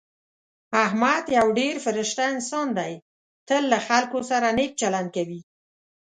احمد 0.85 1.23
یو 1.37 1.47
ډېر 1.59 1.75
فرشته 1.85 2.23
انسان 2.33 2.67
دی. 2.77 2.93
تل 3.47 3.63
له 3.73 3.79
خلکو 3.87 4.17
سره 4.29 4.47
نېک 4.57 4.71
چلند 4.81 5.09
کوي. 5.15 5.39